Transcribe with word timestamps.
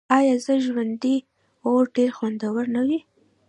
آیا 0.17 0.35
د 0.45 0.47
ژرندې 0.65 1.15
اوړه 1.65 1.89
ډیر 1.95 2.09
خوندور 2.17 2.63
نه 2.75 2.81
وي؟ 2.87 2.99